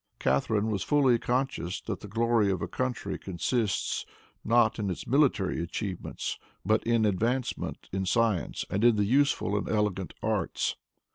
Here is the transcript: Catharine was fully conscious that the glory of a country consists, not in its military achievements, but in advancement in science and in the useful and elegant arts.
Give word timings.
Catharine 0.17 0.71
was 0.71 0.81
fully 0.81 1.19
conscious 1.19 1.79
that 1.81 1.99
the 1.99 2.07
glory 2.07 2.49
of 2.49 2.59
a 2.59 2.67
country 2.67 3.19
consists, 3.19 4.03
not 4.43 4.79
in 4.79 4.89
its 4.89 5.05
military 5.05 5.61
achievements, 5.61 6.39
but 6.65 6.83
in 6.85 7.05
advancement 7.05 7.87
in 7.91 8.07
science 8.07 8.65
and 8.71 8.83
in 8.83 8.95
the 8.95 9.05
useful 9.05 9.55
and 9.55 9.69
elegant 9.69 10.15
arts. 10.23 10.75